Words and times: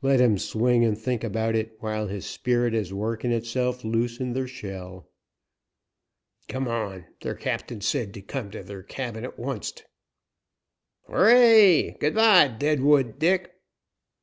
"Let 0.00 0.18
him 0.18 0.38
swing 0.38 0.82
and 0.82 0.96
think 0.96 1.22
about 1.22 1.54
et 1.54 1.72
while 1.80 2.06
his 2.06 2.24
speerit 2.24 2.72
is 2.72 2.94
workin' 2.94 3.32
itself 3.32 3.84
loose 3.84 4.18
in 4.18 4.32
ther 4.32 4.46
shell." 4.46 5.10
"Come 6.48 6.66
on; 6.68 7.04
ther 7.20 7.34
captain 7.34 7.82
said 7.82 8.26
come 8.26 8.50
to 8.52 8.62
ther 8.64 8.82
cabin 8.82 9.26
at 9.26 9.38
oncet." 9.38 9.84
"Hooray! 11.06 11.98
Good 12.00 12.14
by, 12.14 12.48
Deadwood 12.48 13.18
Dick!" 13.18 13.52